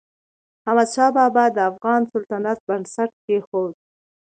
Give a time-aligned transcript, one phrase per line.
[0.67, 3.73] احمدشاه بابا د افغان سلطنت بنسټ کېښود.